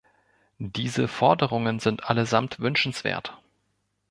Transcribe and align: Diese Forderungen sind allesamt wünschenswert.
Diese 0.57 1.07
Forderungen 1.07 1.77
sind 1.77 2.09
allesamt 2.09 2.59
wünschenswert. 2.59 3.37